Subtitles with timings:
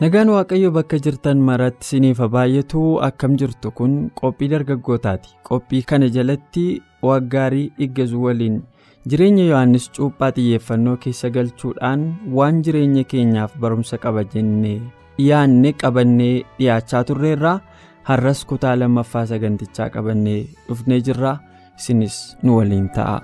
[0.00, 6.08] Nagaan waaqayyo bakka jirtan maratti isiniif haa baay'atu akkam jirtu kun qophii dargaggootaati qophii kana
[6.16, 6.66] jalatti
[7.08, 8.60] waggaarii dhiggazuu waliin
[9.10, 12.04] jireenya yohannis cuuphaa xiyyeeffannoo keessa galchuudhaan
[12.38, 14.78] waan jireenya keenyaaf barumsa qaba jennee
[15.28, 17.58] yaanne qabannee dhiyaachaa turreerraa
[18.10, 21.34] har'as kutaa lammaffaa sagantichaa qabannee dhufnee jirra
[21.78, 23.18] isinis nu waliin ta'a.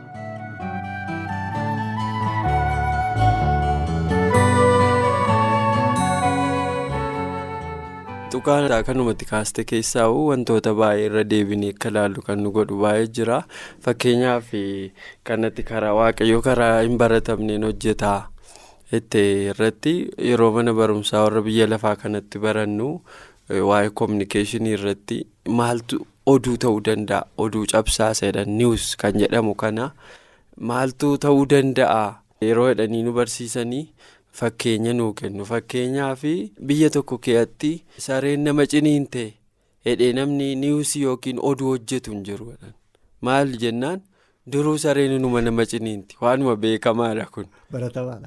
[8.35, 13.37] Tuqaa kanumatti kaaste keessaa wantoota baay'ee irra deebinee akka ilaallu kan nu godhu baay'ee jira.
[13.85, 14.49] Fakkeenyaaf
[15.29, 18.17] kanatti karaa waaqayyoo karaa hin baratamneen hojjetaa
[19.21, 19.93] irratti
[20.31, 22.89] yeroo mana barumsaa warra biyya lafaa kanatti barannu
[23.71, 25.21] waa'ee kominikeeshinii irratti
[25.61, 26.01] maaltu
[26.35, 29.89] oduu ta'uu danda'a oduu cabsaasa jedhan niwus kan jedhamu kana
[30.73, 32.03] maaltu ta'uu danda'a
[32.51, 33.85] yeroo jedhanii nu barsiisanii.
[34.39, 35.45] Fakkeenya nuu kennu.
[35.47, 36.23] Fakkeenyaaf
[36.61, 39.35] biyya tokko keessatti sareen nama ciniinte
[39.87, 42.55] hidhee namni niwusii yookiin oduu hojjetu hin jiru
[43.21, 44.01] maal jennaan?
[44.53, 47.47] Duruu sareen numa nama ciniinti waanuma beekamaadha kun.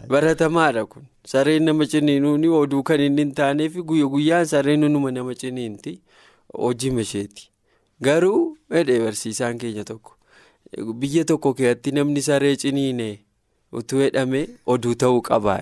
[0.09, 0.85] baratamaadha.
[0.85, 1.03] Kun.
[1.25, 5.99] Sareen nama ciniinuun oduu kan inni hin taaneef guyya guyyaan sareen numa nama ciniinti
[6.57, 7.49] hojii isheeti
[8.01, 10.15] garuu hidhee barsiisaan keenya tokko.
[10.99, 13.19] Biyya tokko keessatti namni saree ciniine.
[13.71, 14.45] Utuu jedhamee
[14.75, 15.61] oduu ta'uu qabaa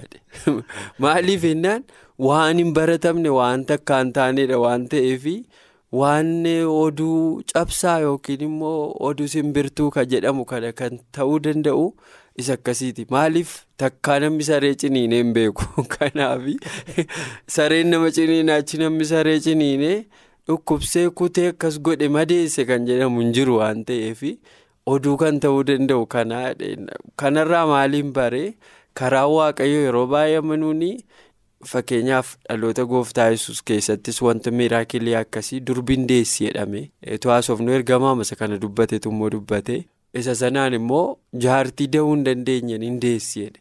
[1.05, 1.85] maaliif jennaan
[2.29, 5.29] waan hin baratamne waan takka hin taanedha waan ta'eef
[6.01, 6.29] waan
[6.73, 11.87] oduu cabsaa yookiin immoo oduu simbirtuu kan jedhamu kana kan ta'uu danda'u
[12.37, 13.07] isa akkasiiti.
[13.09, 15.63] Maaliif takkaa namni saree ciniinee hin beeku?
[15.95, 16.43] Kanaaf
[17.55, 19.95] sareen nama ciniinaa achi namni saree ciniinee
[20.47, 24.23] dhukkubsee kutee akkas godhe madeesse kan jedhamu hin jiru waan ta'eef.
[24.85, 26.05] Oduu kan ta'uu danda'u
[27.21, 28.53] kanarraa maaliin baree?
[28.99, 30.91] Karaa waaqayyoo yeroo baay'ee amanuuni
[31.71, 36.83] fakkeenyaaf dhaloota gooftaa yesus keessattis wanta miiraakilii akkasii durbiin deessi jedhame.
[37.25, 39.85] To'aasofnu ergamaa masa kana dubbatetu immoo dubbate.
[40.13, 43.59] Isa sanaan immoo jaartii da'uu hin dandeenye hin deessi jedhe.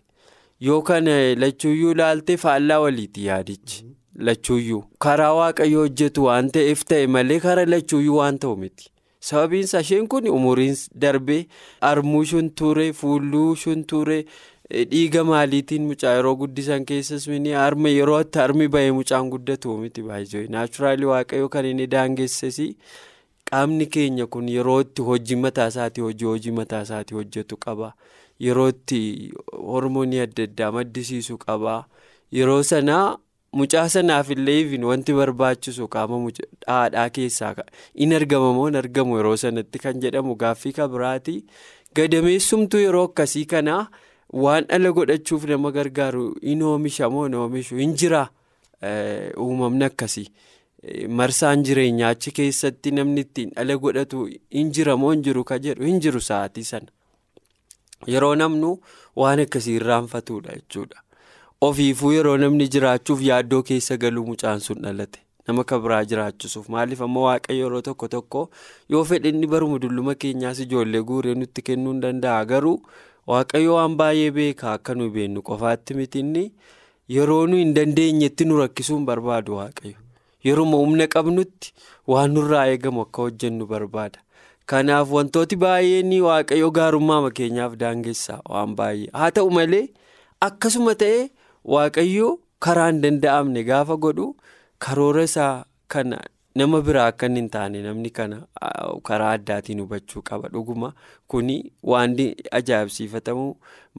[0.60, 3.84] Yoo kana lachuuyyuu ilaalte faallaa waliiti yaadichi.
[4.18, 4.84] Lachuuyyuu.
[4.98, 8.90] Karaa waaqayyoo hojjetu waan ta'eef ta'e malee karaa lachuuyyuu waan ta'u miti.
[9.28, 11.46] Sababiinsa isheen kun umuriin darbee
[11.92, 14.20] armuu shuntuuree fuulluu shuntuuree
[14.90, 17.28] dhiiga maaliitiin mucaa yeroo guddisan keessas
[17.66, 22.60] arma yeroo itti armi bahee mucaan guddatu miti baay'ee naachuraalii waaqayyoo kan inni daangesses
[23.50, 27.92] qaamni keenya kun yeroo itti hojii mataa isaatii hojii hojii mataa isaatii hojjetu qaba
[28.46, 29.00] yeroo itti
[29.72, 31.84] hormoonii adda addaa maddisiisu qaba
[32.32, 33.16] yeroo sanaa.
[33.58, 36.16] Mucaa sanaaf illee wanti barbaachisu qaama
[36.66, 37.54] haadhaa keessaa
[37.94, 41.34] in argama moo hin argamu yeroo sanatti kan jedhamu gaaffii kabiraati.
[41.96, 43.82] Gadameessumtuu yeroo akkasii kanaa
[44.44, 48.24] waan dhala godhachuuf nama gargaaru in oomisha moo hin oomishu hin jira
[49.46, 50.26] uumamni akkasii.
[51.20, 54.26] Marsaan jireenyaa achi keessatti namni ittiin dhala godhatu
[54.58, 56.90] hin jira moo hin jiru ka jedhu hin jiru sa'aatii sana.
[58.16, 58.74] Yeroo namnu
[59.16, 61.03] waan akkasii irraanfatudha jechuudha.
[61.66, 67.20] Ofiifuu yeroo namni jiraachuuf yaaddoo keessa galuu mucaan sun dhalate nama kabiraa jiraachisuuf maaliif amma
[67.26, 68.42] waaqayyo yeroo tokko tokko
[68.94, 72.74] yoo fedhe inni baruma dulluma keenyaas ijoollee guuree nutti kennuu hin danda'a garuu
[73.32, 76.44] waaqayyo waan baay'ee beekaa akka nu beennu qofaatti mitinni
[77.16, 79.98] yeroo nu hin dandeenyetti nu rakkisuu hin barbaadu waaqayyo
[80.48, 81.72] yeroo humna qabnutti
[82.14, 84.18] waan nurraa eegamu akka hojjennu barbaada.
[84.72, 89.86] kanaaf wantooti baay'een waaqayyo gaarummaa keenyaaf daangessaa waan baay'ee haa ta'u malee
[90.50, 91.24] akkasuma ta'ee.
[91.64, 94.26] Waaqayyoo karaa hin danda'amne gaafa godhu
[94.86, 95.64] karoora isaa
[95.94, 96.18] kana
[96.60, 98.38] nama biraa akka hin taane namni kana
[99.08, 100.48] karaa addaatiin hubachuu qaba.
[100.52, 100.92] Dhuguma
[101.28, 101.56] kuni
[101.92, 102.16] waan
[102.60, 103.46] ajaa'ibsiifatamu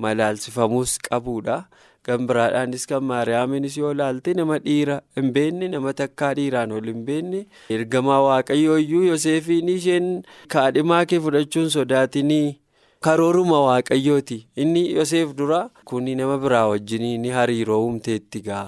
[0.05, 1.57] malaalsifamuus qabudha
[2.05, 7.01] kan biraadhaanis kan maariyaamiinis yoo ilaalte nama dhiira hin beekne nama takkaa dhiiraan ol hin
[7.07, 7.41] beekne.
[7.77, 10.11] Ergamaa waaqayyooyyuu yoseefiin isheen
[10.55, 12.59] kaadhimaa kee fudhachuun sodaatinii.
[13.07, 15.59] Karooruma waaqayyooti inni yoseef dura
[15.91, 18.65] kuni nama biraa wajjin hariiroo humteetti ga'a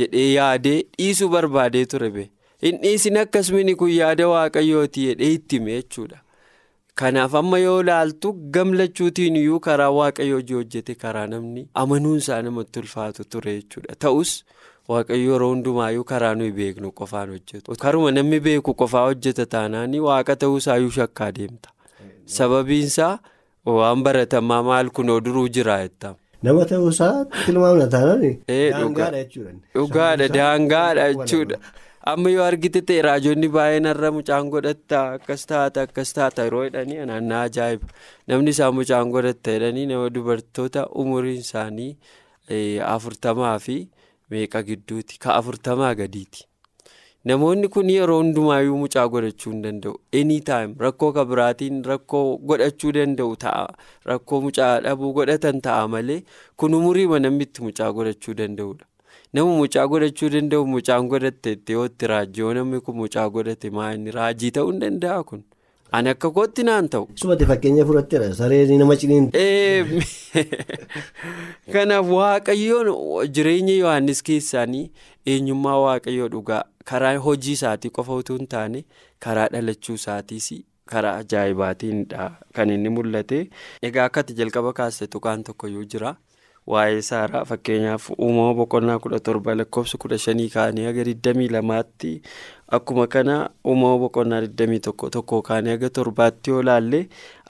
[0.00, 2.26] jedhee yaadee dhiisuu barbaadee ture be
[2.70, 6.20] inni isin akkasumas kun yaada waaqayyooti jedhee itti hime jechuudha
[7.00, 13.24] Kanaaf amma yoo ilaaltu gamlachuutiin iyyuu karaa waaqayyo hojii hojjete karaa namni amanuunsaa namatti ulfaatu
[13.34, 13.94] ture jechuudha.
[14.04, 14.32] Ta'us
[14.92, 17.76] waaqayyo yeroo hundumaayyuu karaa nuyi beeknu qofaan hojjetu.
[17.84, 21.70] Karuma namni beeku qofaa hojjeta taanaan waaqa ta'uusaayyuu shakkaa deemta.
[22.36, 23.18] Sababiinsaa
[23.66, 26.16] waan baratamaa maal kunoo duruu jira jettama.
[26.42, 29.52] Nama ta'uusaa tilmaamna taanaan daangaadha jechuudha.
[29.74, 31.58] Dhugaadha daangaadha jechuudha.
[32.12, 37.04] Amma yoo argite ta'e raajonni baay'een har'a mucaan godhatta akkas taata akkas taata yeroo jedhanii
[37.10, 37.86] naannaa ajaa'iba.
[38.28, 41.90] Namni isaan mucaan godhatta jedhanii nama dubartoota umuriin isaanii
[42.94, 43.76] afurtamaa fi
[44.30, 46.42] meeqa gidduuti ka afurtamaa gadiiti.
[47.24, 49.92] Namoonni kun yeroo hundumaayyuu mucaa godhachuu hin danda'u.
[50.20, 52.22] Anytime rakkoo ka biraatiin rakkoo
[52.52, 53.68] godhachuu danda'u ta'a.
[54.12, 56.16] Rakkoo mucaa dhabuu godhatan ta'a malee
[56.56, 58.90] kun umuriima namni itti mucaa godhachuu danda'udha.
[59.38, 63.92] Nama mucaa godhachuu danda'u mucaan godhatte itti yoo itti raajii namni kun mucaa godhate maa
[64.00, 65.46] inni raajii ta'uu hin danda'a kun.
[65.92, 67.06] Ani akka kootti naan ta'u.
[67.20, 69.26] Sumatti fakkeenya fudhatteera sareen nama ciniin.
[71.74, 72.88] Kanaaf waaqayyoon
[73.38, 74.86] jireenya Yohaannis keessaanii
[75.26, 78.84] eenyummaa waaqayyoo dhugaa karaa hojii isaatii qofa utuu hin taane
[79.26, 80.48] karaa dhalachuu isaatiis
[80.92, 83.38] karaa ajaa'ibaatiinidha kan inni mul'ate.
[83.82, 86.14] Egaa akkati jalqaba kaasee tuqaan tokkoyyuu jira.
[86.72, 92.10] Waa'ee saaraa fakkeenyaaf uumama boqonnaa kudha torba lakkoofsa kudha shanii kaanii haga 22tti
[92.78, 97.00] akkuma kana uumama boqonnaa 21 tokko kaanii haga torbaatti yoo ilaalle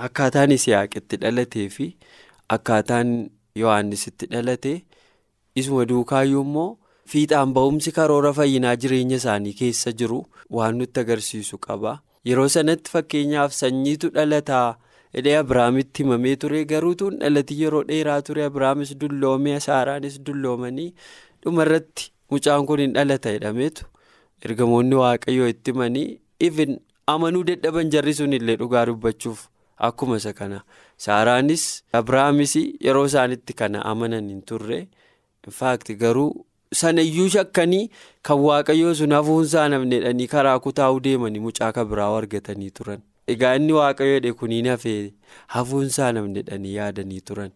[0.06, 1.88] akkaataan Isiyaaqitti dhalatee fi
[2.56, 3.12] akkaataan
[3.56, 4.72] Yohaannisitti dhalate
[5.54, 6.78] isuma duukaayyuu immoo
[7.08, 11.98] fiixaan ba'umsi karoora fayyinaa jireenya isaanii keessa jiru waan nutti agarsiisu qaba.
[12.24, 14.76] Yeroo sanatti fakkeenyaaf sanyiitu dhalataa.
[15.16, 20.86] Hidhee Abiraamitti himamee ture garuu tun dhalatii yeroo dheeraa ture Abiraamis dulloomee Saaraanis dulloomanii
[21.44, 23.84] dhumarratti mucaan kun hin dhalata jedhameetu
[24.48, 26.06] ergamoonni waaqayyoo itti himanii
[26.48, 26.78] ifin
[27.14, 29.42] amanuu dadhaban jarri sun illee dhugaa dubbachuuf
[29.90, 30.62] akkuma isa kana
[31.06, 31.66] Saaraanis
[32.00, 32.56] Abiraamis
[32.88, 34.80] yeroo isaanitti kana amanan hin turre
[36.04, 36.30] garuu
[36.80, 37.90] sanayyuu shakkanii
[38.28, 43.00] kan waaqayyoo sun hafuunsaa namneedhanii karaa kutaa'uu deemanii mucaa kabiraa argatanii turan.
[43.34, 45.12] Egaa inni waaqayyo jedhe kuniin hafee
[45.56, 47.50] hafuunsaa namneedhanii yaadanii turan.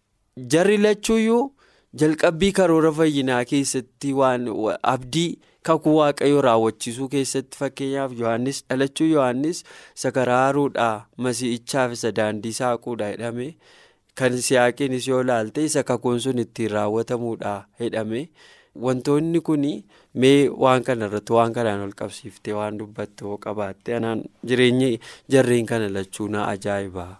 [0.53, 1.43] Jarri lachuuyyuu
[2.01, 4.47] jalqabbii karoora fayyinaa keessatti waan
[4.93, 5.39] abdii
[5.69, 9.63] kakuu waaqayyoo raawwachiisuu keessatti fakkeenyaaf Yohaannis dhalachuu Yohaannis
[9.95, 13.47] isa karaa haruudhaa masii'ichaaf isa daandii saaquudha jedhame
[14.21, 18.29] kan siyaaqiinis yoo ilaalte isa kakuun sun ittiin raawwatamuudha jedhame.
[18.85, 19.63] Wantoonni kun
[20.21, 24.99] mee waan kana irratti waan kanaan ol qabsiiftee waan dubbatte hoo qabaatte anaan jireenyi
[25.31, 27.13] jarreen kana lachuu na ajaa'ibaa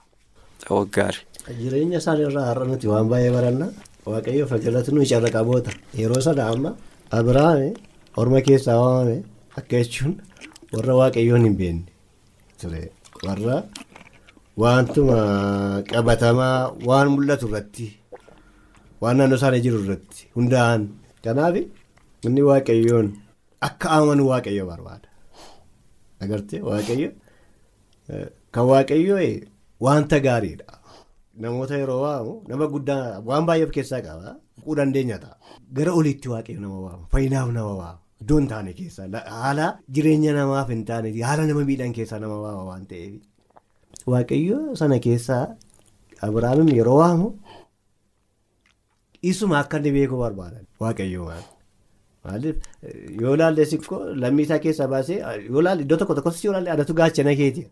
[0.70, 1.20] waggaari.
[1.62, 3.68] Jireenya isaan irraa har'a nuti waan baay'ee baranna
[4.06, 6.72] waaqayyoo fakkeenyaatti nuyi carra qaboota yeroo sana amma
[7.18, 7.70] Abiraame
[8.22, 9.18] orma keessaa waamame
[9.58, 10.14] akka jechuun
[10.74, 12.82] warra waaqayyoon hin beekne
[13.28, 13.58] warra
[14.64, 15.18] wantuma
[15.92, 16.56] qabatamaa
[16.90, 17.88] waan mul'atu irratti
[19.02, 20.88] waan naannoo isaanii jiru irratti hundaa'an.
[21.24, 21.56] Kanaaf
[22.28, 23.08] inni waaqayyoon
[23.68, 25.08] akka amanu waaqayyo barbaada.
[26.24, 27.10] Agartee waaqayyo
[28.54, 29.22] kan waaqayyoo
[29.86, 30.74] wanta gaariidha.
[31.42, 34.36] Namoota yeroo waamu nama guddaa waan baay'ee of keessaa qaba.
[34.64, 35.36] Quu dandeenya ta'a.
[35.78, 37.06] Gara oliitti waaqayyo nama waama.
[37.14, 38.00] Fayyinaaf nama waama.
[38.22, 39.06] Iddoo hin taane keessa
[39.42, 43.14] haala jireenya namaaf hin taane haala nama miidhan keessaa nama waama waan ta'eef.
[44.12, 45.46] Waaqayyo sana keessaa
[46.26, 47.28] Abiraamin yeroo waamu.
[49.22, 51.44] Isuma akka inni beekuu barbaadan waaqayyo waan
[52.26, 52.56] maaliif
[53.22, 55.18] yoo ilaalle sikkoo lammii isaa keessaa baasee
[55.50, 57.64] yoo ilaalle iddoo tokko tokkos yoo ilaalle adatu gaachana keeti.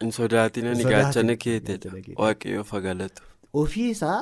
[0.00, 1.90] Hin sodaatin ani gaachana keetedha
[2.22, 3.22] waaqayyoo fagalatu.
[3.62, 4.20] Ofii isaa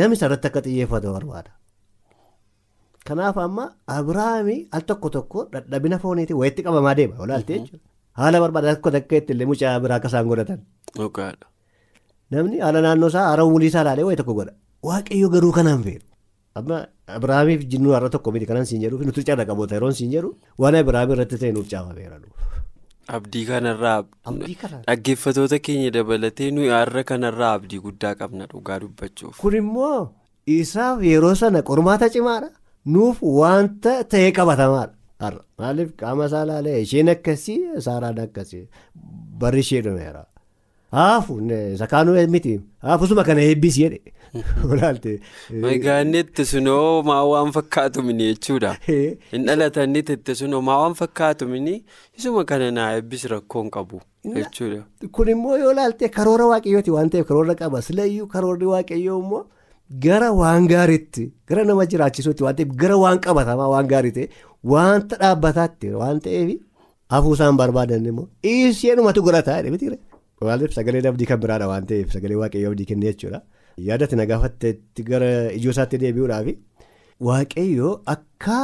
[0.00, 1.50] namni sarratti akka xiyyeeffatu barbaada.
[3.08, 3.64] Kanaaf amma
[3.96, 7.78] Abiraamii al tokko tokko dadhabina fooniitiin wayitti qabamaa deema yoo jechuudha.
[8.20, 10.60] Haala barbaada akka takka itti illee mucaa biraa akka isaan godhatan.
[12.30, 14.52] Namni haala naannoo isaa haala umrii isaa ilaalee wayii tokko godha.
[14.88, 16.04] Waaqayyo garuu kanaan feeru.
[16.58, 20.30] Amma Abiraamiif jinnuu har'a tokko miti kanan siin jedhuuf nuti carra qaboota yeroo siin jedhu
[20.64, 22.18] waan Abiraamii irratti ta'e nuuf caafameera.
[23.16, 24.02] Abdii kanarraa
[24.86, 29.36] dhaggeeffatoota keenya dabalatee nuyi har'a kanarraa abdii guddaa qabna dhugaa dubbachuuf.
[29.40, 30.10] Kun immoo
[30.58, 32.48] isaaf yeroo sana qormaata cimaadha.
[32.94, 34.94] Nuuf wanta ta'ee qabatamaadha.
[35.24, 38.64] Har'a maaliif qaama isaa ilaalee isheen akkasii saaraan akkasii
[39.42, 40.24] barri ishee dhumeera.
[40.94, 41.40] Haafu
[41.74, 44.00] isa kaanuu miti haafusuma kana eebbisi jedhe.
[45.70, 48.76] Egaa itti sunoo maa waan fakkaatu mini jechuudha.
[48.86, 51.74] Hin dhalatanii itti sunoo maa waan fakkaatu mini
[52.18, 54.00] isuma kana naa eebbisi rakkoon qabu
[54.36, 54.84] jechuudha.
[55.12, 59.44] Kun immoo yoo ilaalte karoora waaqayyooti waan ta'eef karoora qaba silayyuu karoorri waaqayyoo immoo
[60.06, 64.30] gara waan gaariitti gara nama jiraachisuutti waan ta'eef gara waan qabatamaa waan gaarii ta'e
[64.76, 66.58] wanta dhaabbataatti waan ta'eef
[67.14, 69.98] hafuu isaan barbaadan immoo isheenumatu godhataa jedhe
[70.46, 73.40] Maaliif sagalee abdii kan biraadha waan ta'eef sagalee waaqayyoo abdii kennee jechuudha.
[73.88, 76.48] Yaadatti na gaafatteetti gara ijoo isaatti deebi'uudhaaf
[77.28, 78.58] waaqayyoo akka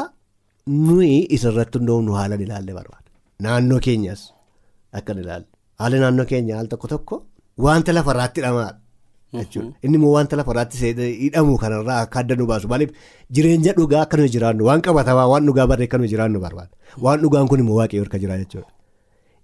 [0.88, 3.08] nuyi isarratti hundoofnu haalan ilaalle barbaada.
[3.46, 4.22] Naannoo keenyas
[5.00, 5.46] akka ilaalle
[5.82, 7.16] haala naannoo keenya haal tokko tokko
[7.66, 8.76] wanta lafarraatti hidhamaadha.
[9.84, 10.76] inni immoo wanta lafarraatti
[11.22, 12.90] hidhamu kanarraa akka adda nu baasu maaliif
[13.38, 16.72] jireenya dhugaa akka nuyi jiraannu waan qabatamaa waan dhugaa barree akka nuyi jiraannu barbaada
[17.06, 18.68] waan dhugaan kun immoo waaqayyoo harka jira jechuudha.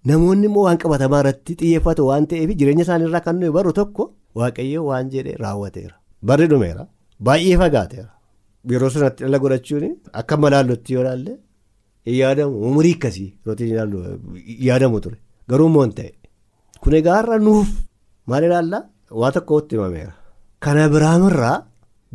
[0.09, 4.05] Namoonni immoo waan qabatamaa irratti xiyyeeffatu waan ta'eef jireenya isaaniirraa kan nuyi barru tokko
[4.41, 5.95] waaqayyoo waan jedhe raawwateera.
[6.29, 6.87] Barri dhumeera
[7.29, 8.11] baay'ee fagaateera
[8.73, 9.85] yeroo sanatti dhala godhachuun
[10.21, 11.33] akka malaallotti yoo ilaalle
[12.21, 13.31] yaadamu umurii akkasii
[14.69, 15.17] yaadamu ture
[15.51, 16.13] garuu immoo hin ta'e
[16.83, 17.69] kun egaa har'a nuuf
[18.33, 18.83] maal ilaallaa
[19.23, 20.13] waa tokkotti himameera.
[20.65, 21.57] Kana biraamirraa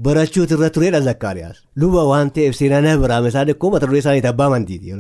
[0.07, 4.47] barachuutu irra turedha zakkaariyaas luba waan ta'eef seenaan biraame isaan ikkoo mata duree isaaniiti abbaa
[4.51, 4.95] amantiiti.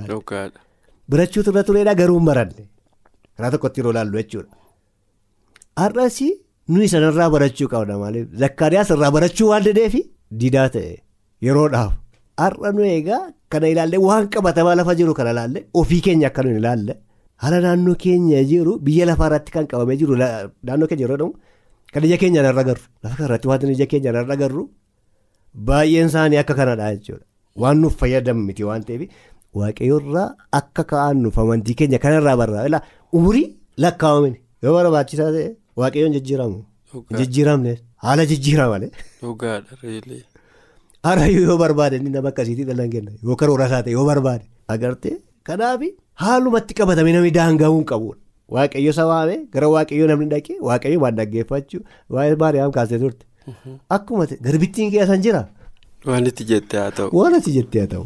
[1.11, 2.63] Barachuutu irra turedha garuu hin baranne.
[3.41, 4.51] Karaa tokkotti yeroo ilaallu jechuudha.
[5.81, 6.17] Har'as
[6.73, 10.01] nuyi sanarraa barachuu qabna maaliif zakkaariyaas irraa barachuu waan danda'eefi
[10.41, 10.91] didaa ta'e
[11.47, 11.93] yeroodhaaf
[12.43, 16.59] har'a nu egaa kana ilaalle waan qabatamaa lafa jiru kana ilaalle ofii keenya akka nuyi
[16.61, 16.93] ilaalle
[17.43, 21.31] haala naannoo keenya jiru biyya lafaarratti kan qabamee jiru naannoo keenya yeroo
[21.93, 24.63] kan ija keenyaan irra agarru lafa kanarratti waan ija keenyaan irra agarru
[25.67, 27.25] baay'een isaanii akka kanadha jechuudha.
[27.61, 29.01] Waan nuuf fayyadamu miti waan ta'eef.
[29.59, 30.27] Waaqayyoorraa
[30.59, 32.81] akka ka'annuuf amantii keenya kanarraa barraa
[33.19, 33.47] umurii
[33.83, 35.47] lakkaa'aman yoo barbaachisaa ta'e
[35.81, 36.59] waaqayyoon jijjiiramu.
[37.19, 37.73] Jijjiiramne
[38.05, 38.91] haala jijjiiramale.
[41.07, 44.45] Harayyuu yoo barbaade inni nama akkasiitii dhalan kenna yoo karoora isaa ta'e yoo barbaade.
[44.75, 45.15] Agartee
[45.49, 45.81] kanaaf
[46.23, 48.19] haalumatti qabatamee namni daangaa'uu hin qabudha.
[48.55, 51.83] Waaqayyo sawaame gara waaqayyoo namni dhaqee waaqayyo waan dhaggeeffachuu
[52.17, 53.25] waa'ee maariyaam kaasee turte.
[53.97, 55.45] Akkuma garbittiin keessan jira.
[56.05, 57.09] Waan itti jettee haa ta'u.
[57.19, 58.05] Waan itti jettee haa ta'u.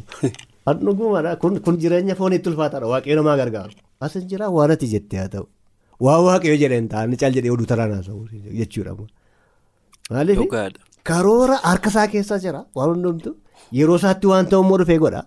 [1.65, 5.45] Kun jireenya fooniitti ulfaataadha waaqayyo namaa gargaaru asin jira waan ati jettee haa ta'u
[6.07, 8.21] waan waaqayyo jedheen taa'anii caal jedhee oduu taraan haasa'u
[8.59, 8.93] jechuudha.
[10.11, 10.39] Maaliif
[11.09, 13.29] karoora harka isaa keessa jira waan hundumtu
[13.79, 15.21] yeroo isaatti waan ta'u immoo dhufee godha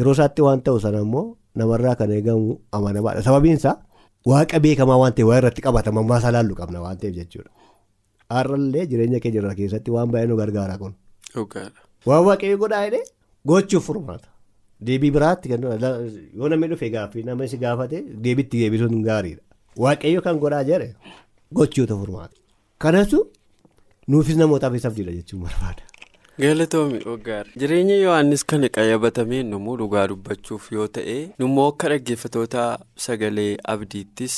[0.00, 1.24] yeroo isaatti waan ta'u sana immoo
[1.60, 3.76] namarraa kan eegamu amanamaadha sababiin isaa
[4.32, 7.50] waaqa beekamaa waan ta'e waa irratti qabatamummaa isaa laallu qabna waan ta'eef jechuudha.
[8.34, 10.92] Har'allee jireenya keenya keessatti waan baay'ee nu gargaara kun.
[12.08, 13.04] Waan waaqayyo godhaa jedhee
[13.50, 14.28] gochuuf furmaata.
[14.86, 19.42] Deebii biraatti yoo namni dhufe gaaffii nama si gaafate deebiitti deebisuun gaariidha.
[19.84, 20.94] Waaqayyo kan godhaa jire
[21.54, 22.36] gochuutu furmaata.
[22.78, 23.18] Kanatu
[24.08, 25.82] nuufis namootaaf isaaf jira jechuun barbaada.
[26.42, 27.50] Galatoomi Oggaara.
[27.60, 32.64] Jireenya Yohaannis kan qayyabatamee nummoo dhugaa dubbachuuf yoo ta'e nummoo akka dhaggeeffatoota
[33.06, 34.36] sagalee abdiittis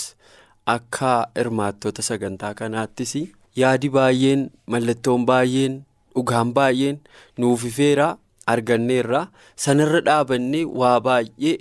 [0.75, 3.15] akka hirmaattota sagantaa kanaattis
[3.63, 4.43] yaadi baay'een
[4.75, 5.81] mallattoon baay'een
[6.17, 6.99] dhugaan baay'een
[7.39, 8.09] nuuf ifeera.
[8.47, 9.23] Arganneerra
[9.67, 11.57] sanarra dhaabannee waa baay'ee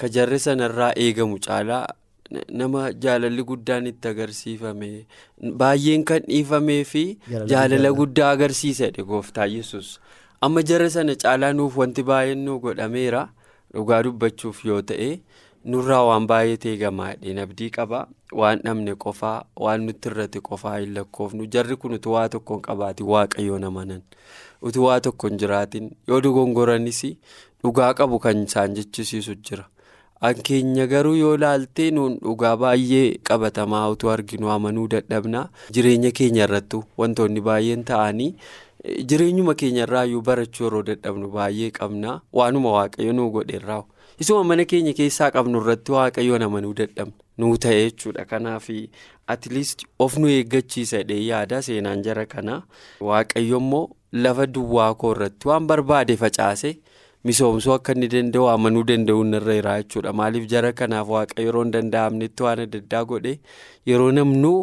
[0.00, 1.84] ka jarri sanarraa eegamu caalaa
[2.60, 4.88] nama jaalalli guddaan itti agarsiifame
[5.62, 7.04] baay'een kan dhiifamee fi
[7.52, 9.02] jaalala guddaa agarsiisedha.
[9.12, 10.00] Gooftaa yesus
[10.40, 13.28] amma jarri sana caalaa nuuf wanti baay'een nu godhameera.
[13.74, 15.10] Dhugaa dubbachuuf yoo ta'e
[15.72, 18.06] nurraa waan baay'ee teegamaadhaan abdii qaba.
[18.40, 21.46] Waan dhabne qofaa waan nutti irratti qofaa hin lakkoofnu.
[21.54, 24.02] Jarri kun waa tokkoon qabaatiin waaqayyoon amanan.
[24.70, 25.90] Utuu waa tokko hin jiraatin.
[26.08, 27.00] Yoo dogongoranis
[27.62, 29.64] dhugaa qabu kan isaan jechisiisu jira.
[30.20, 36.84] Hankeenya garuu yoo ilaaltee nuun dhugaa baay'ee qabatamaa utuu arginu amanuu dadhabna jireenya keenya irrattu
[37.02, 38.30] wantoonni baay'een ta'anii
[39.10, 43.82] jireenyuma keenya irraayyuu barachuu yeroo dadhabnu baay'ee qabna waanuma waaqayyo nuu godheerraa
[44.24, 47.12] isuma mana keenya keessaa qabnu irratti waaqayyoon amanuu dadhabna.
[47.38, 48.24] Nuu ta'e jechuudha.
[48.30, 48.66] Kanaaf
[49.26, 52.62] atleast of nu eeggachiisa jedhee yaada seenaan jara kana
[53.00, 53.86] waaqayyo immoo.
[54.24, 56.70] lafa duwwaa koo irratti waan barbaade facaase
[57.28, 61.72] misoomsuu akka inni danda'u amanuu danda'u irra jira jechuudha maaliif jara kanaaf waaqa yeroo hin
[61.78, 63.34] danda'amnetti waan adda addaa godhe
[63.92, 64.56] yeroo namnuu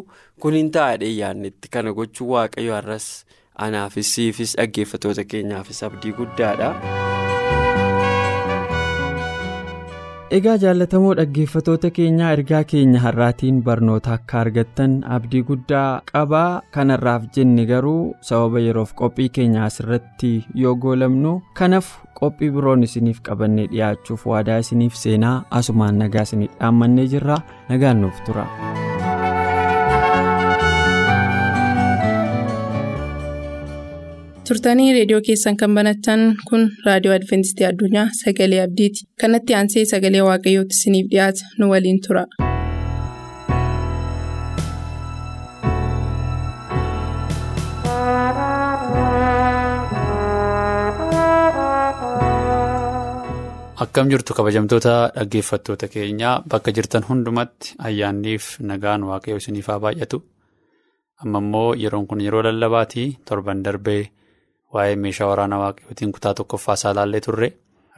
[0.45, 3.09] kun hin taa'adhe yaadnetti kana gochuu waaqayyo har'as
[3.67, 6.71] anaafis siifis dhaggeeffatoota keenyaafis abdii guddaadha.
[10.37, 17.65] Egaa jaallatamoo dhaggeeffatoota keenyaa ergaa keenya har'aatiin barnoota akka argattan abdii guddaa qabaa kanarraaf jenne
[17.71, 20.31] garuu sababa yeroof qophii keenya asirratti
[20.63, 21.89] yoo goolabnu kanaaf
[22.21, 28.23] qophii biroon isiniif qabannee dhiyaachuuf waadaa isiniif seenaa asumaan nagaa isiniif dhaammannee jirra nagaan nuuf
[28.29, 28.47] tura.
[34.49, 40.79] Turtanii reediyoo keessan kan banattan kun raadiyoo adventistii addunyaa sagalee abdiiti kanatti aansee sagalee waaqayyootti
[40.79, 42.25] isiniif dhiyaata nu waliin tura.
[53.83, 60.19] Akkam jirtu kabajamtoota dhaggeeffattoota keenyaa bakka jirtan hundumatti ayyaanniif nagaan waaqayyo isiniif haa baay'atu.
[61.25, 64.01] Amma immoo yeroon kun yeroo lallabaatii torban darbee
[64.73, 67.49] waa'ee meeshaa waraanaa waaqayyootiin kutaa tokkoffaasaa ilaallee turre.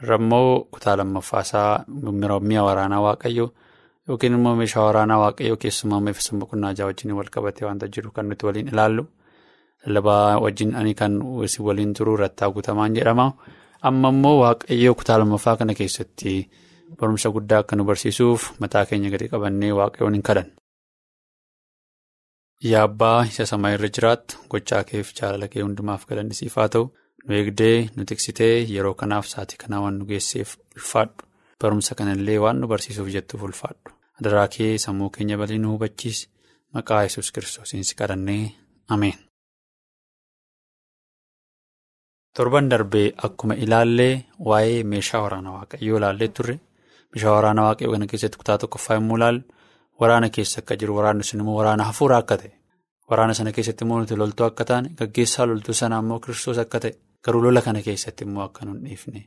[0.02, 1.84] Irra immoo kutaa lammaffaasaa
[2.48, 3.50] mi'a waraanaa waaqayyoo
[4.08, 8.28] yookiin immoo meeshaa waraanaa waaqayyoo keessumaa meefisa boqonnaa jaha wajjin wal qabatee waanta jiru kan
[8.28, 9.04] nuti waliin ilaallu.
[9.86, 11.20] Lallabaa wajjin ani kan
[11.68, 13.32] waliin turuu rattaa guutamaan jedhama.
[13.82, 16.50] Amma immoo waaqayyoo kutaa lammaffaa kana keessatti
[17.00, 20.52] barumsa guddaa akka nu barsiisuuf mataa keenya gadi qabannee waaqayyoon hin kadhanna.
[22.62, 26.86] Yaa abbaa isa samaa irra jiraattu gochaa keef jaalala kee hundumaaf galanni siif haa ta'u.
[27.26, 31.26] Nu eegdee nu tiksitee yeroo kanaaf sa'aatii kanaa waan nu geesseef ulfaadhu.
[31.60, 33.92] Barumsa kanallee waan nu barsiisuuf jettuuf ulfaadhu.
[34.20, 36.28] Adaraa kee sammuu keenya bal'ii nu hubachiisi
[36.74, 38.52] maqaa yesus kiristoosiin si kadhannee.
[38.88, 39.18] Ameen.
[42.36, 44.14] Torban darbee akkuma ilaallee
[44.50, 46.56] waa'ee meeshaa waraanaa waaqayyoo ilaallee turre.
[47.12, 49.42] Meeshaa waraanaa waaqayyoo kana keessatti kutaa tokkoffaa yommuu ilaallu
[50.00, 52.52] waraana keessa akka jiru waraanni sun immoo waraana hafuuraa akka ta'e.
[53.10, 56.92] Waraana sana keessatti immoo nuti loltuu akka taane gaggeessaa loltuu sanaa immoo kiristoos akka ta'e
[57.24, 59.20] garuu lola kana keessatti immoo akka nu hin dhiifne.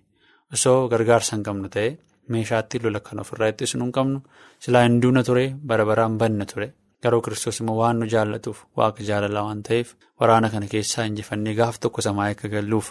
[0.54, 1.90] Osoo gargaarsa hin qabnu ta'e
[2.34, 4.20] meeshaatti lola kana ofirraa ittisuu hin qabnu
[4.66, 6.68] silaa hin duuna ture bara baraan banna ture.
[7.04, 11.80] Garuu kiristoos immoo waan nu jaallatuuf waaqa jaalalaa waan ta'eef waraana kana keessaa injifannee gaaf
[11.80, 12.88] tokko samaa akka galluuf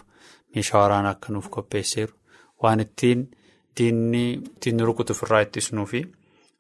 [0.55, 2.13] meeshaa waraanaa akka nuuf qopheesseeru.
[2.63, 3.27] Waan ittiin
[3.79, 6.01] diinni ittiin rukutuuf irraa ittisnuu fi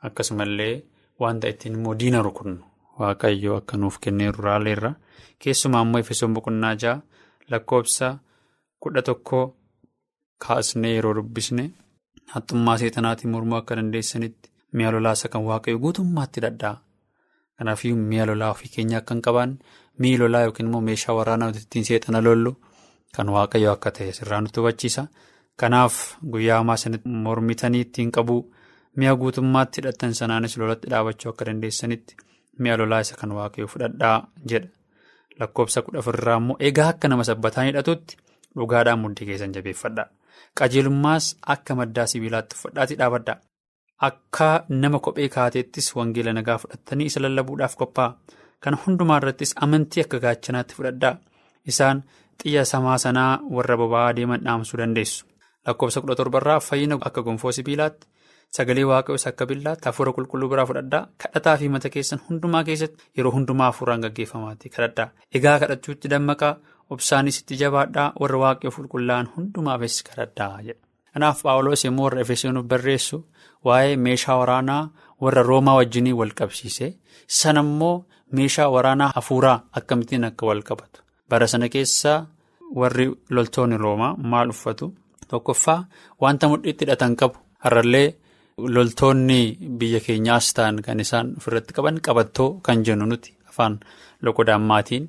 [0.09, 0.75] akkasumallee
[1.21, 2.63] wanta ittiin immoo diina rukunnu
[3.01, 4.93] waaqayyoo akka nuuf kenneeru raaleerra
[5.45, 7.01] keessumaa immoo efesoon boqonnaa ja'a
[7.51, 8.09] lakkoofsa
[8.83, 9.41] kudha tokko
[10.47, 11.65] kaasnee yeroo dubbisne
[12.35, 16.77] haxxummaa seexanaatiin mormuu akka dandeessanitti mi'a lolaasa kan waaqayyoo guutummaatti dadha'a.
[17.59, 19.57] Kanaafuu mi'a lolaa ofii keenya akka hin qabaanne
[20.01, 22.53] mi'i lolaa yookiin immoo meeshaa waraanaa ittiin seexana lollu
[23.17, 25.07] kan waaqayyo akka ta'e sirraa nutti hubachiisa.
[25.61, 25.95] Kanaaf
[26.33, 28.37] guyyaa hamaa sanatti mormitanii ittiin qabu
[28.97, 32.17] mi'a guutummaatti hidhattan sanaanis lolatti dhaabachuu akka dandeessanitti
[32.59, 34.17] mi'a lolaa isa kan waaqayyo fudhadhaa
[34.51, 34.69] jedha.
[35.41, 38.17] Lakkoofsa kudha afurraa immoo egaa akka nama sabbataan hidhatutti
[38.57, 40.07] dhugaadhaan mudhii keessan jabeeffadhaa.
[40.59, 43.37] Qajeelummaas akka maddaa sibiilaatti uffadhaatii dhaabadhaa.
[44.09, 48.17] Akka nama kophee kaateettis wangeela nagaa fudhattanii isa lallabuudhaaf qophaa'a.
[48.61, 51.15] Kana hundumaa irrattis amantii akka gaachanaatti fudhadhaa.
[51.73, 52.03] Isaan
[52.43, 55.27] xiyya samaa sanaa warra boba'aa deeman dhaamsuu dandeessu.
[55.67, 58.07] Lakkoofsa kudha torbarraa fayyina akka gonfoo sibiilaatti
[58.57, 61.07] sagalee waaqayyoos akka billaatti hafuura qulqulluu biraa fudhadhaa.
[61.23, 65.09] Kadhataa fi mata keessan hundumaa keessatti yeroo hundumaa hafuuraan gaggeeffamaatti kadhadhaa.
[65.37, 66.57] Egaa kadhachuutti dammaqaa
[66.91, 70.81] obsaanis itti jabaadhaa warra waaqayyoo qulqullaa'an hundumaafis kadhadhaa jedha.
[71.13, 73.19] Kanaaf Paawuloos immoo warra Efesoonuuf barreessu
[73.67, 74.83] waa'ee meeshaa waraanaa
[75.25, 76.89] warra Roomaa wajjinii wal qabsiise
[77.41, 77.95] sana immoo
[78.39, 81.01] meeshaa waraanaa hafuuraa akkamittiin akka wal qabatu.
[81.31, 82.13] Bara sana keessa
[82.81, 84.95] warri loltoonni Roomaa maal uffatu?
[85.31, 85.81] Tokkoffaa
[86.23, 87.37] wanta mudhiitti hidhatan qabu.
[87.65, 88.15] Har'allee
[88.59, 93.75] loltoonni biyya keenyaas ta'an kan isaan ofirratti qaban qabattoo kan jennu nuti afaan
[94.25, 95.05] loqodaammaatiin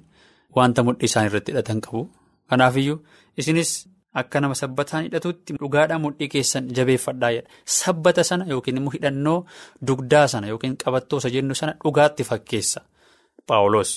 [0.56, 2.02] wanta mudhii isaan irratti hidhatan qabu.
[2.50, 2.98] Kanaafiyyuu
[3.38, 3.72] isinis.
[4.18, 7.50] Akka nama sabbataan hidhatutti dhugaadhaan mudhii keessan jabeeffadhaa jedha.
[7.66, 9.40] Sabbata sana yookiin immoo hidhannoo
[9.88, 12.82] dugdaa sana yookiin qabattoo isa jennu sana dhugaatti fakkeessa.
[13.48, 13.92] Paawuloos.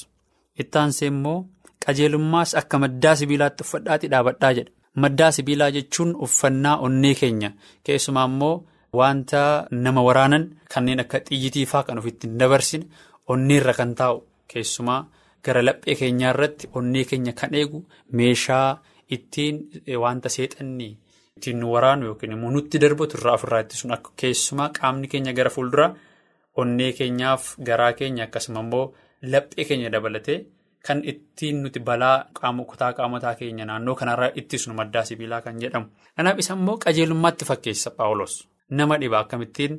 [0.63, 1.39] Ittaansee immoo
[1.87, 4.71] qajeelummaas akka maddaa sibiilaatti uffadhaatii dhaabadhaa jedha.
[5.03, 7.51] Maddaa sibiilaa jechuun uffannaa onnee keenya
[7.85, 8.55] keessumaa immoo
[8.98, 12.87] wanta nama waraanan kanneen akka xiyyitiifaa kan ofitti hin dabarsine
[13.33, 14.22] onneerra kan taa'u
[14.53, 15.00] keessumaa
[15.44, 18.83] gara laphee keenyaa irratti onnee keenya kan eegu meeshaa.
[19.16, 19.57] Ittiin
[20.03, 20.88] wanta seexanni
[21.37, 25.88] ittiin waraanu yookiin immoo nutti darbatu irraa ofirraa ittisuun akka keessumaa qaamni keenya gara fuulduraa
[26.62, 28.85] onnee keenyaaf garaa keenya akkasuma immoo
[29.33, 30.38] laphee keenya dabalatee
[30.87, 32.16] kan ittiin nuti balaa
[32.70, 35.87] kutaa qaamotaa keenya naannoo kanarraa ittisnu maddaa sibiilaa kan jedhamu.
[36.16, 38.35] Kanaaf isa immoo qajeelummaatti fakkeessa Paawulos
[38.70, 39.74] nama dhiba akkamittiin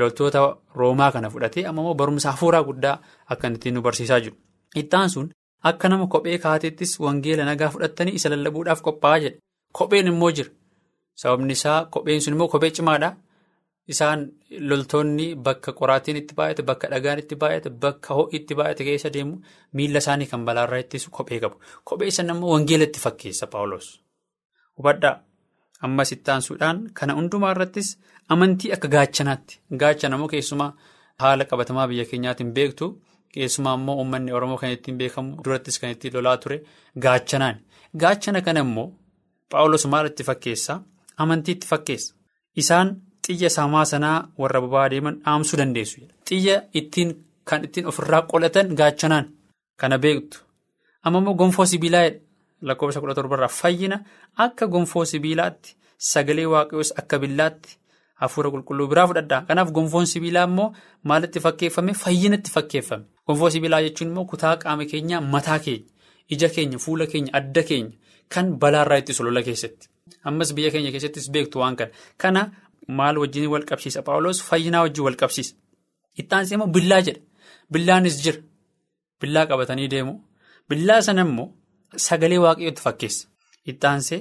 [0.00, 0.40] loltoota
[0.74, 2.96] Roomaa kana fudhatee amma immoo barumsa hafuuraa guddaa
[3.32, 4.36] akka ittiin nu barsiisaa jiru.
[4.76, 5.30] Ittaan sun.
[5.68, 9.38] Akka nama kophee kaateettis wangeela nagaa fudhattanii isa lallabuudhaaf qophaa'aa jedhe.
[9.72, 10.50] Kopheen immoo jira.
[11.14, 13.16] Sababni isaa kopheen sun immoo kophee cimaadha.
[13.88, 14.20] Isaan
[14.68, 19.38] loltoonni bakka qoraatiin itti baay'ate, bakka dhagaan itti baay'ate, bakka ho'i itti baay'ate keessa deemu
[19.72, 21.56] miila isaanii kan balaarraa ittisu kophee qabu.
[21.84, 23.88] Kophee sana immoo wangeela itti fakkeessa Paawulos.
[24.78, 25.16] Hubadhaa.
[25.86, 27.88] Ammas ittaansuudhaan kana hundumaa irrattis
[28.28, 29.58] amantii akka gaachanaatti.
[29.80, 30.72] Gaachana immoo keessumaa
[31.22, 32.86] haala qabatamaa biyya keenyaatiin beektu.
[33.34, 36.60] Keessumaa immoo uummanni Oromoo kan ittiin beekamu durattis kan ittiin lolaa ture
[37.04, 37.56] gaachanaan.
[38.00, 38.92] Gaachana kana immoo
[39.50, 40.80] Paawulos maal itti fakkeessa?
[41.16, 42.14] Amantii itti fakkeessa.
[42.56, 42.88] Isaan
[43.26, 46.00] xiyya samaa sanaa warra boba'aa deeman dhaamsuu dandeessu.
[46.28, 47.10] Xiyya ittiin
[47.44, 49.26] kan ittiin ofirraa qolatan gaachanaan
[49.80, 50.38] kana beektu.
[51.04, 52.10] Amma immoo gonfoo sibiilaa
[52.68, 53.98] lakkoofsa kudha torbarraa fayyina
[54.44, 55.76] akka gonfoo sibiilaatti
[56.10, 57.78] sagalee waaqayyoos akka billaatti
[58.22, 59.42] hafuura qulqulluu biraa fudhadhaa.
[59.48, 60.68] Kanaaf gonfoon sibiilaa immoo
[61.04, 63.04] maalitti fakkeeffame fayyinatti fakkeeffame.
[63.26, 65.84] Gonfoo sibiilaa jechuun immoo kutaa qaama keenyaa mataa keenya,
[66.34, 67.92] ija keenya, fuula keenya, adda keenya
[68.34, 69.88] kan balaarraa ittisu lola keessatti.
[70.24, 71.90] Ammas biyya keenya keessattis beektu waan kana.
[72.22, 72.42] Kana
[72.98, 74.02] maal wajjin wal qabsiisa?
[74.02, 75.54] Paawuloos fayyinaa wajjin wal qabsiisa.
[76.20, 77.20] Ittaansee immoo billaa jedha.
[77.72, 78.40] Billaanis jira.
[79.20, 80.14] Billaa qabatanii deemu.
[80.68, 81.48] Billaa sana immoo
[82.06, 83.28] sagalee waaqayyootti fakkeessa.
[83.70, 84.20] Ittaansee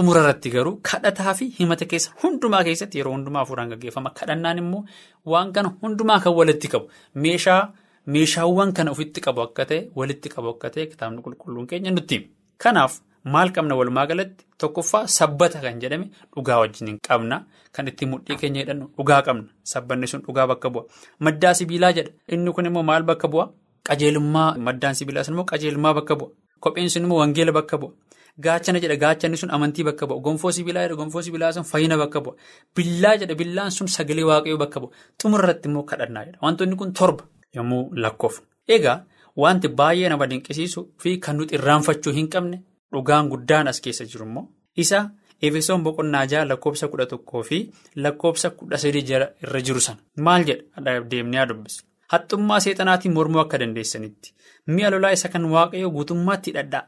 [0.00, 4.10] xumura irratti garuu kadhataa fi himata keessa hundumaa keessatti yeroo hundumaa hafuuraan gaggeeffama.
[4.20, 4.82] Kadhannaan immoo
[5.34, 6.86] waan kana hundumaa kan walitti qabu.
[7.14, 7.60] Meeshaa
[8.06, 12.18] meeshaawwan kana ofitti qabu akka ta'e walitti qabu akka ta'e kitaabni qulqulluun keenya nutti.
[12.62, 12.92] Kanaaf
[13.34, 17.36] maal qabna walumaa galatti tokkoffaa sabbata kan jedhame dhugaa wajjin qabna.
[17.74, 19.44] Kan ittiin mudhii keenya hidhannu dhugaa qabna.
[19.72, 20.84] Sabbanni sun dhugaa bakka bu'a.
[21.26, 22.10] Maddaa sibiilaa jedha.
[22.32, 23.46] Inni kun immoo maal bakka bu'a?
[23.88, 26.30] Qajeelummaa maddaan sibiilaa sun immoo qajeelummaa bakka bu'a.
[26.60, 27.92] Kopheen sun immoo wangeela bakka bu'a.
[28.46, 30.20] Gaachana jedha gaachanni sun amantii bakka bu'a.
[30.26, 32.34] Gonfoo sibiilaa jedha gonfoo sibiilaa sun fayyina bakka bu'a.
[32.76, 34.90] Billaa jedha billaan sun sagalee waaqayyoo bakka bu'a.
[35.22, 36.38] Xumurratti immoo kadhannaa jedha.
[36.42, 37.24] Wantoonni kun torba
[37.56, 38.46] yommuu lakkoofnu.
[38.68, 38.98] Egaa
[39.36, 42.62] wanti baay'ee nama dinqisiisuu fi kan nuti irraanfachuu hin qabne
[42.92, 45.10] dhugaan guddaan as keessa jiru immoo isa
[45.48, 47.58] Efesoon boqonnaa jaha lakkoofsa kudha tokkoo fi
[48.04, 49.04] lakkoofsa kudha sadii
[49.44, 49.98] irra jiru sana.
[50.26, 51.80] Maal jedha deemnee dubbise.
[52.12, 54.34] Haxxummaa seexanaatiin mormuu akka dandeessanitti
[54.66, 56.82] mi'a lolaa isa kan waaqayyoo guutummaatti hidhadhaa.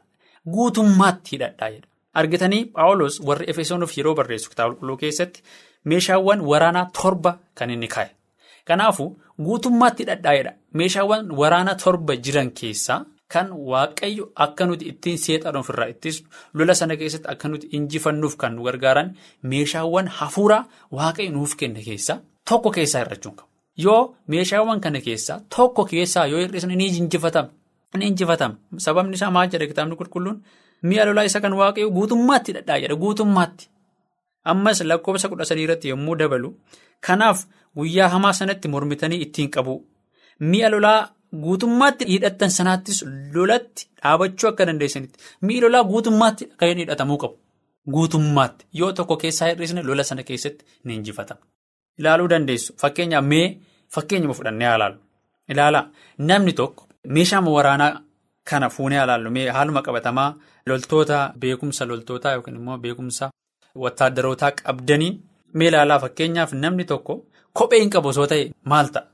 [0.49, 1.87] Guutummaatti hidhadhaa jedha.
[2.13, 5.43] Argitanii Paawulos warri Efesoonuuf yeroo barreessu kitaaba qulqulluu keessatti
[5.85, 8.09] meeshaawwan waraanaa torba kan inni kaa'e.
[8.67, 9.07] Kanaafuu
[9.47, 10.53] guutummaatti hidhadhaa jedha.
[10.73, 12.99] Meeshaawwan waraanaa torba jiran keessaa
[13.33, 18.55] kan waaqayyo akka nuti ittiin seexan ofirraa ittisnu lola sana keessatti akka nuti injifannuuf kan
[18.55, 19.09] nu gargaaran
[19.53, 20.63] meeshaawwan hafuuraa
[20.99, 23.49] waaqayyo nuuf kenne keessaa tokko keessaa hir'achuun qabu.
[23.77, 27.49] Yoo meeshaawwan kana keessaa tokko keessaa yoo hir'isan ni injifatama.
[27.97, 28.55] Ni injifatama.
[28.77, 30.37] Sababni isaa maal jedha kitaabni qulqulluun
[30.89, 33.69] mi'a lolaa isa kan waaqayyo guutummaatti hidhadhaa jedha guutummaatti.
[34.51, 36.49] Ammas lakkoofsa kudha sadii irratti yommuu dabalu
[37.07, 37.45] kanaaf
[37.77, 39.75] guyyaa hamaa sanatti mormitanii ittiin qabu.
[40.39, 40.99] Mi'a lolaa
[41.43, 43.03] guutummaatti hidhattan sanaattis
[43.35, 47.35] lolatti dhaabachuu akka dandeessanitti mi'i lolaa guutummaatti kan hidhatamuu qabu.
[47.93, 51.41] Guutummaatti yoo tokko keessaa hir'isne lola sana keessatti ni injifatama.
[51.99, 53.45] Ilaaluu dandeessu fakkeenyaaf mee
[53.95, 54.99] fakkeenyuma fudhannee haa ilaallu.
[55.49, 55.85] Ilaalaa
[56.17, 58.01] namni tokko meeshaa waraanaa
[58.49, 60.33] kana fuunee mee haaluma qabatamaa
[60.65, 63.29] loltoota beekumsa loltootaa yookiin immoo beekumsa
[63.83, 65.21] wattaaddarootaa qabdaniin
[65.53, 69.05] mee ilaalaa fakkeenyaaf namni tokko kophee hin qabu osoo ta'e maal ta'a?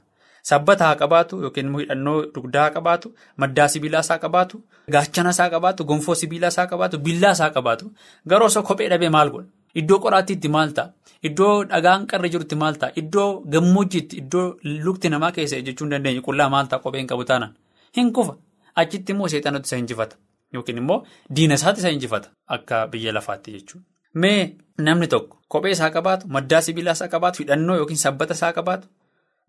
[0.49, 5.49] Sabbata haa qabaatu yookiin immoo hidhannoo dugdaa haa qabaatu, maddaa sibiilaa isaa qabaatu, gaachana isaa
[5.49, 7.91] qabaatu, gonfoo sibiilaa isaa qabaatu, billaa isaa qabaatu
[8.30, 9.47] garuu osoo kophee dhabee maal godha?
[9.75, 10.91] Iddoo qoraattiitti maal ta'a?
[11.23, 12.91] Iddoo dhagaan qarri jirutti maal ta'a?
[13.02, 14.45] Iddoo gammoojjiitti iddoo
[14.86, 17.54] lukti namaa keessa ejjechuu hin dandeenye qullaa maal ta'a kopheen qabu taanaan?
[17.97, 18.36] Hin kufa.
[18.75, 20.15] Achitti immoo seexanatu isa injifata.
[20.54, 20.99] Yookiin immoo
[21.36, 23.86] diina isaatti isa injifata akka biyya lafaatti jechuudha.
[24.13, 28.88] Mee namni tokko kophee isaa qabaatu, maddaa sibiilaa isaa qabaatu, hidhannoo yookiin sabbata isaa qabaatu,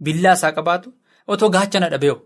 [0.04, 0.92] billaa isaa qabaatu,
[1.26, 2.18] otoo gaachana dhabeeho.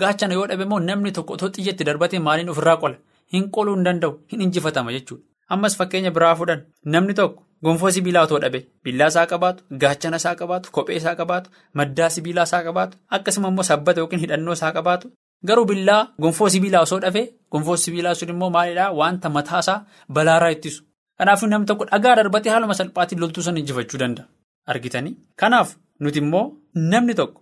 [0.00, 2.96] Gaachana yoo dhabe immoo namni tokko otoo xiyyeetti darbatee maaliin ofirraa qola?
[3.32, 5.24] Hin qoluu hin danda'u, hin injifatama jechuudha.
[5.48, 10.34] Ammas fakkeenya biraa fudhan namni tokko gonfoo sibiilaa otoo dhabe billaa isaa qabaatu, gaachana isaa
[10.40, 15.10] qabaatu, kophee isaa qabaatu, maddaa sibiilaa isaa qabaatu, akkasuma immoo sabbata yookiin hidhannoo isaa qabaatu.
[15.46, 20.82] Garuu billaa gonfoo sibiilaa osoo dhabee gonfoo sibiilaa sun immoo maalidhaa wanta mataasaa balaarraa ittisu.
[21.18, 24.26] Kanaafuu namni tokko dhagaa darbatee haaluma salphaatiin loltuu sana injifachuu danda'a.
[24.66, 25.14] Argitanii?
[25.40, 27.40] Kanaaf nuti immoo namni tokko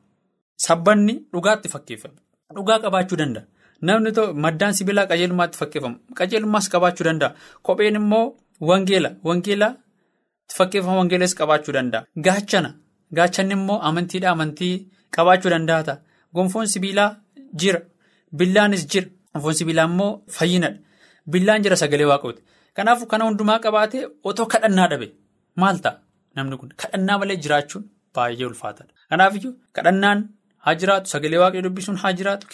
[0.67, 2.15] sabbanni dhugaatti fakkeeffame.
[2.57, 3.45] Dhugaa qabaachuu danda'a.
[3.83, 4.11] Namni
[4.45, 5.97] maddaan sibiilaa qajeelummaatti fakkeeffama.
[6.19, 7.35] Qajeelummaas qabaachuu danda'a.
[7.63, 8.25] Kopheen immoo
[8.71, 9.11] wangeela.
[9.25, 9.73] Wangeelaa
[10.57, 12.05] fakkeeffama wangeelas qabaachuu danda'a.
[12.25, 12.71] Gaachana.
[13.17, 14.75] Gaachanni immoo amantiidha amantii
[15.17, 15.97] qabaachuu danda'a.
[16.35, 17.11] Gonfoon sibiilaa
[17.61, 17.81] jira.
[18.39, 19.09] Billaanis jira.
[19.35, 20.79] Gonfoon sibiilaa immoo fayyinadha.
[21.33, 22.43] Billaan jira sagalee waaqooti.
[22.77, 25.07] Kanaafuu kana hundumaa qabaatee otoo kadhannaa dhabe
[25.63, 26.01] maal ta'a
[26.37, 28.93] namni kun kadhannaa malee jiraachuun baay'ee ulfaataadha.
[29.11, 30.19] Kanaafiyyuu kadhannaan
[30.65, 32.47] haa jiraatu sagalee waaqayyoo dubbisuun haa jiraatu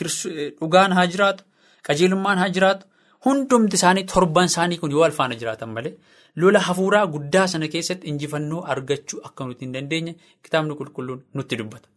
[0.61, 1.45] dhugaan haa jiraatu
[1.89, 2.87] qajeelummaan haa jiraatu
[3.27, 5.95] hundumti isaanii torban isaanii kun yoo alfaana jiraatan malee
[6.43, 10.13] lola hafuuraa guddaa sana keessatti injifannoo argachuu akka nuti hin dandeenye
[10.45, 11.89] kitaabni qulqulluun nutti dubbata.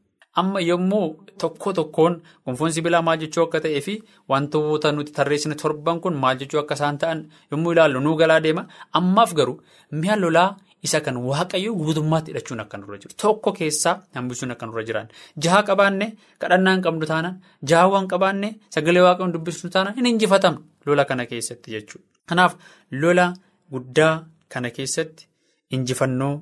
[0.41, 1.07] Amma yommuu
[1.41, 2.13] tokko tokkoon
[2.45, 3.93] gonfoon sibiilaa maal jechuu akka ta'ee fi
[4.29, 7.19] wantoota nuti tarreessine torban kun maal jechuu akka isaan ta'an
[7.51, 8.63] yommuu ilaallu nuu galaa deema.
[8.99, 9.57] Ammaaf garuu
[10.01, 10.49] mi'a lolaa
[10.85, 13.13] isa kan waaqayyoo guutummaatti hidhachuun akka nurra jiru.
[13.21, 15.07] Tokko keessaa hambisuun akka nurra jiran.
[15.43, 16.07] Jaha qabaanne
[16.41, 21.71] kadhannaa hin qabnu taanaan jahawwan qabaanne sagalee waaqayyoon dubbisnu taanaan hin injifatamne lola kana keessatti
[21.75, 22.05] jechuudha.
[22.29, 22.53] Kanaaf
[23.01, 23.25] lola
[23.73, 24.13] guddaa
[24.53, 25.27] kana keessatti
[25.75, 26.33] injifannoo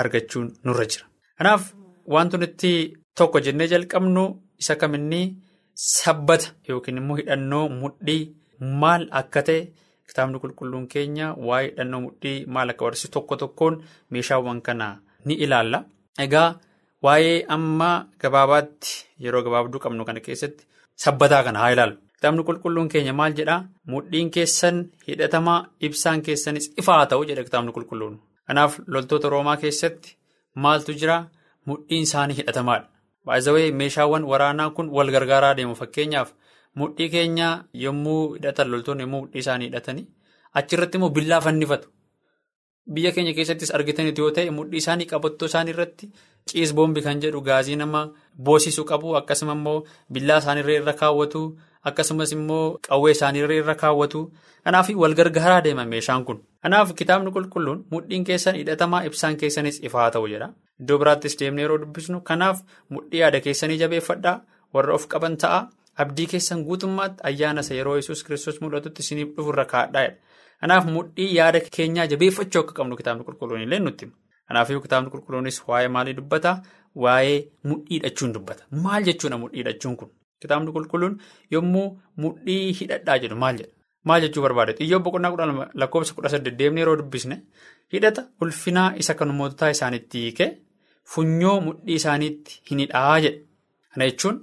[0.00, 1.04] argachuun nurra jira.
[1.38, 1.62] Kanaaf
[2.14, 2.72] wanti nuti
[3.18, 4.24] tokko jennee jalqabnu
[4.62, 5.20] isa kaminni
[5.74, 8.22] sabbata yookiin immoo hidhannoo mudhii
[8.82, 9.60] maal akka ta'e
[10.08, 13.74] kitaabni qulqulluun keenya waa'ee hidhannoo mudhii maal akka barsiisu tokko tokkoon
[14.10, 14.86] meeshaawwan kana
[15.26, 15.78] ni ilaalla.
[16.24, 16.48] Egaa
[17.04, 17.90] waa'ee amma
[18.22, 18.90] gabaabaatti
[19.24, 20.66] yeroo gabaabduu qabnu kana keessatti
[21.04, 21.96] sabbataa kana haa ilaallu.
[22.16, 23.60] Kitaabni qulqulluun keenya maal jedhaa
[23.92, 28.14] mudhiin keessan hidhatamaa ibsaan keessanis ifaa ta'u jedha kitaabni qulqulluun.
[28.46, 30.16] Kanaaf loltoota roomaa keessatti
[30.64, 31.16] maaltu jira
[31.68, 32.86] mudhiin isaanii hidhatamaadha.
[33.26, 36.32] Baay'ee meeshaawwan waraanaa kun wal gargaaraa deemu fakkeenyaaf
[36.82, 37.48] mudhii keenya
[37.84, 40.06] yommuu hidhatan loltoonni yommuu mudhii isaanii hidhatanii
[40.60, 41.88] achirratti immoo billaa fannifatu.
[42.94, 46.08] Biyya keenya keessattis argitanitu yoo ta'e mudhii isaanii qabattoo isaanii irratti
[46.52, 48.00] ciis boombi kan jedhu gaazii nama
[48.48, 49.76] boosisuu qabu akkasuma immoo
[50.12, 51.42] billaa isaanii irra kaawwatu
[51.90, 54.24] akkasumas immoo qawwee isaanii irra kaawwatu
[54.64, 56.40] kanaaf wal gargaaraa deema meeshaan kun.
[56.62, 60.50] Kanaaf kitaabni qulqulluun mudhiin keessan hidhatamaa ibsaan keessanis ifaa ta'u jedha.
[60.80, 62.62] Iddoo biraattis deemnee yeroo dubbisnu kanaaf
[62.96, 64.36] mudhii yaada keessanii jabeeffadhaa
[64.74, 65.60] warra of qaban ta'a
[66.04, 70.08] abdii keessan guutummaatti ayyaana isa yeroo yesus kiristoos mul'atutti isiniif dhufurra kaa'adhaa.
[70.60, 74.06] Kanaaf mudhii yaada keenyaa jabeeffachuu akka qabnu kitaabni qulqulluun illee nutti.
[74.48, 76.52] Kanaafuu kitaabni qulqulluunis waa'ee maalii dubbata?
[77.02, 77.36] Waa'ee
[77.68, 78.64] mudhii hidhachuun dubbata.
[78.84, 80.10] Maal jechuudha mudhii hidhachuun kun?
[80.42, 81.14] Kitaabni qulqulluun
[81.56, 81.84] yommuu
[82.24, 83.72] mudhii hidhadhaa jedhu maal jedha?
[84.04, 84.72] Maal jechuu barbaade?
[84.78, 87.36] Xiyyoo boqonnaa kudha lama lakkoofsa kudha saddeet deemnee yeroo dubbisne
[87.92, 90.50] hidhata ulfinaa isa kan moototaa isaaniitti hiikee
[91.14, 93.38] funyoo mudhii isaaniitti hin hidhaa jedha.
[93.94, 94.40] Kana jechuun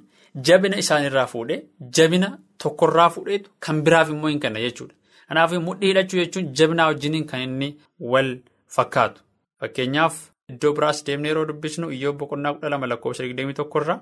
[0.50, 1.60] jabina isaaniirraa fuudhee
[2.00, 2.30] jabina
[2.64, 4.94] tokkorraa fuudheetu kan biraaf immoo hin kenna jechuudha.
[5.30, 7.70] Kanaafuu mudhii hidhachuu jechuun jabinaa wajjiniin kan inni
[8.14, 8.34] wal
[8.76, 9.22] fakkaatu.
[9.60, 10.18] Fakkeenyaaf
[10.54, 13.98] iddoo biraas deemnee yeroo dubbisnu iyyoo boqonnaa kudha lama lakkoofsa digdamii tokkorraa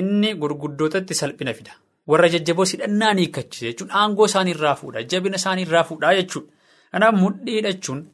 [0.00, 1.72] inni gurguddootatti salphina fida.
[2.10, 5.02] Warra jajjaboos hidhannaan hiikkachise jechuun aangoo isaaniirraa fuudha.
[5.12, 6.52] Jabina isaaniirraa fuudhaa jechuudha.
[6.92, 8.04] Kanaaf mudhii hidhachuun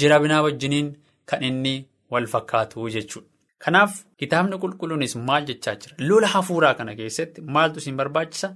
[0.00, 0.88] jirabinaa wajjiniin
[1.32, 1.74] kan inni
[2.10, 3.28] wal fakkaatu jechuudha.
[3.64, 5.94] Kanaaf kitaabni qulqulluunis maal jechaa jira?
[6.08, 8.48] Lola hafuuraa kana keessatti maaltu isin barbaachisa?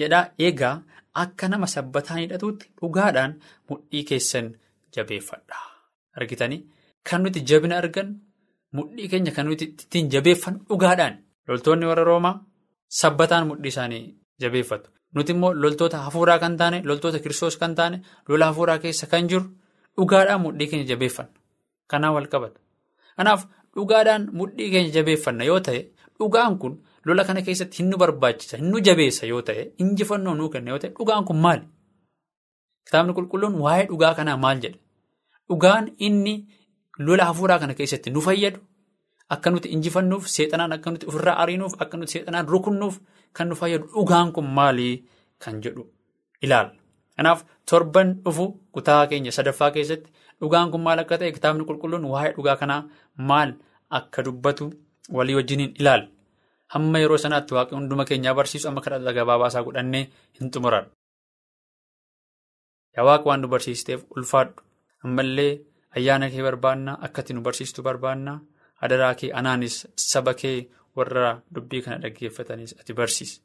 [0.00, 0.74] Jedhaa eegaa
[1.22, 3.32] akka nama sabbataan hidhatuutti dhugaadhaan
[3.70, 4.46] mudhii keessan
[4.96, 5.58] jabeeffadha.
[6.16, 6.60] Argitanii
[7.10, 8.14] kan nuti jabina argannu
[8.76, 11.14] mudhii keenya kan nuti ittiin jabeeffannu dhugaadhaan.
[11.48, 12.34] Loltoonni warra Roomaa
[13.00, 14.04] sabbataan mudhii isaanii
[14.40, 14.90] jabeeffatu.
[15.14, 19.44] Nuti immoo loltoota hafuuraa kan taane, loltoota kiristoos kan taane, lola hafuuraa keessa kan jiru
[19.96, 21.32] dhugaadhaan mudhii keenya jabeeffanna.
[21.90, 22.60] Kanaan wal qabata.
[23.16, 23.44] Kanaaf
[23.76, 25.80] dhugaadhaan mudhii keenya jabeeffanna yoo ta'e,
[26.18, 30.48] dhugaan kun lola kana keessatti hin nu barbaachisa, hin nu jabeessa yoo ta'e, injifannoo nuu
[30.48, 31.64] kenna yoo ta'e, dhugaan kun maali?
[32.86, 34.78] Kitaabni qulqulluun waa'ee dhugaa kanaa maal jedha?
[35.48, 36.34] Dhugaan inni
[36.98, 38.60] lola hafuuraa kana keessatti nu fayyadu.
[39.34, 42.98] Akka nuti injifannuuf seexanaan akka nuti ofirraa ariinuuf akka nuti seexanaan rukunnuuf
[43.32, 44.94] kan nu fayyadu dhugaan kun maalii
[45.38, 45.86] kan jedhu
[46.42, 46.74] ilaalla.
[47.16, 50.12] Kanaaf torban dhufu kutaa keenya sadaffaa keessatti
[50.44, 52.82] dhugaan kun maal akka ta'e kitaabni qulqulluun waa'ee dhugaa kanaa
[53.30, 53.50] maal
[53.98, 54.70] akka dubbatu
[55.16, 56.08] walii wajjiniin ilaalla.
[56.74, 60.04] Hamma yeroo sanaatti waaqni hunduma keenyaa barsiisu amma kadhata gabaabaasaa godhannee
[60.40, 60.86] hin xumuran.
[62.96, 64.62] Yaa waaqa waan nu barsiisteef ulfaadhu.
[65.04, 65.52] Ammallee
[65.96, 68.38] ayyaana kee barbaannaa akkatti nu barsiistu barbaannaa.
[68.84, 70.56] Adaraa kee anaanis saba kee
[70.96, 73.36] warra dubbii kana dhaggeeffatanis ati barsiisi.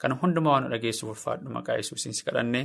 [0.00, 2.64] Kana hundumaa waan nu dhageessuuf ulfaadhu maqaa yesuusiin si kadhannee.